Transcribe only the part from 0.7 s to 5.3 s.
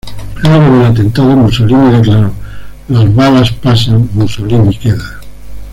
del atentado Mussolini declaró: "Las balas pasan, Mussolini queda".